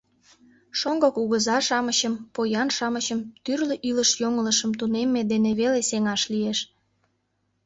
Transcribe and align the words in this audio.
Шоҥго 0.79 1.09
кугыза-шамычым, 1.15 2.13
поян-шамычым 2.33 3.19
тӱрлӧ 3.43 3.75
илыш 3.89 4.09
йоҥылышым 4.21 4.71
тунемме 4.79 5.21
дене 5.31 5.51
веле 5.59 5.79
сеҥаш 5.89 6.21
лиеш. 6.33 6.59